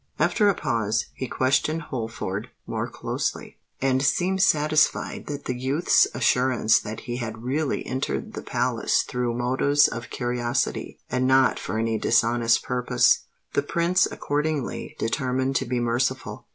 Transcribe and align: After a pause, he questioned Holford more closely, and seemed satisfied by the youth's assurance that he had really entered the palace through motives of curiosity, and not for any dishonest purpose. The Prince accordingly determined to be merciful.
After 0.17 0.49
a 0.49 0.55
pause, 0.55 1.05
he 1.13 1.27
questioned 1.27 1.83
Holford 1.83 2.49
more 2.65 2.87
closely, 2.89 3.59
and 3.79 4.01
seemed 4.01 4.41
satisfied 4.41 5.27
by 5.27 5.37
the 5.45 5.53
youth's 5.53 6.07
assurance 6.15 6.79
that 6.79 7.01
he 7.01 7.17
had 7.17 7.43
really 7.43 7.85
entered 7.85 8.33
the 8.33 8.41
palace 8.41 9.03
through 9.03 9.35
motives 9.37 9.87
of 9.87 10.09
curiosity, 10.09 10.97
and 11.11 11.27
not 11.27 11.59
for 11.59 11.77
any 11.77 11.99
dishonest 11.99 12.63
purpose. 12.63 13.25
The 13.53 13.61
Prince 13.61 14.07
accordingly 14.09 14.95
determined 14.97 15.55
to 15.57 15.65
be 15.65 15.79
merciful. 15.79 16.47